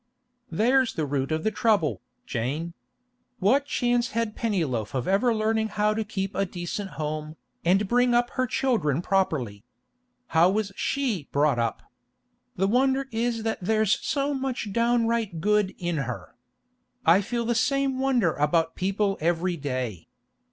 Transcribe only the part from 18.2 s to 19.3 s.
about people